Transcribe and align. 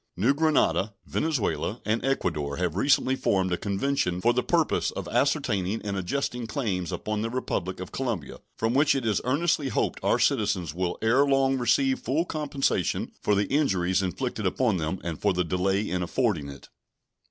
New 0.17 0.33
Granada, 0.33 0.95
Venezuela, 1.05 1.79
and 1.85 2.03
Ecuador 2.03 2.55
have 2.57 2.75
recently 2.75 3.15
formed 3.15 3.53
a 3.53 3.55
convention 3.55 4.19
for 4.19 4.33
the 4.33 4.41
purpose 4.41 4.89
of 4.89 5.07
ascertaining 5.09 5.79
and 5.83 5.95
adjusting 5.95 6.47
claims 6.47 6.91
upon 6.91 7.21
the 7.21 7.29
Republic 7.29 7.79
of 7.79 7.91
Colombia, 7.91 8.39
from 8.57 8.73
which 8.73 8.95
it 8.95 9.05
is 9.05 9.21
earnestly 9.23 9.67
hoped 9.69 9.99
our 10.03 10.17
citizens 10.17 10.73
will 10.73 10.97
ere 11.03 11.23
long 11.23 11.55
receive 11.55 11.99
full 11.99 12.25
compensation 12.25 13.11
for 13.21 13.35
the 13.35 13.45
injuries 13.53 14.01
inflicted 14.01 14.47
upon 14.47 14.77
them 14.77 14.99
and 15.03 15.21
for 15.21 15.33
the 15.33 15.43
delay 15.43 15.87
in 15.87 16.01
affording 16.01 16.49
it. 16.49 16.69